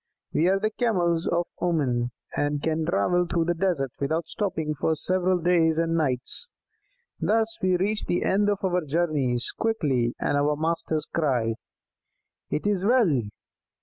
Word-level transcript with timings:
We 0.33 0.47
are 0.47 0.59
the 0.59 0.71
Camels 0.71 1.27
of 1.27 1.45
Oman, 1.61 2.09
and 2.35 2.63
can 2.63 2.87
travel 2.87 3.27
through 3.27 3.45
the 3.45 3.53
desert 3.53 3.91
without 3.99 4.25
stopping 4.27 4.73
for 4.73 4.95
several 4.95 5.37
days 5.37 5.77
and 5.77 5.93
nights. 5.95 6.49
Thus 7.19 7.55
we 7.61 7.77
reach 7.77 8.05
the 8.05 8.23
end 8.23 8.49
of 8.49 8.63
our 8.63 8.83
journeys 8.83 9.51
quickly, 9.55 10.15
and 10.19 10.35
our 10.35 10.55
masters 10.55 11.05
cry: 11.05 11.53
'It 12.49 12.65
is 12.65 12.83
well!' 12.83 13.21